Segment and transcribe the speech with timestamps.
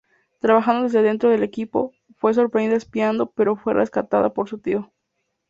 [0.39, 4.91] Trabajando desde dentro del equipo, fue sorprendida espiando, pero fue rescatada por su tío.